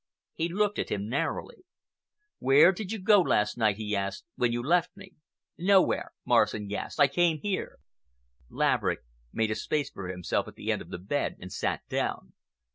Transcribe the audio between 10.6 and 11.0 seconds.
end of the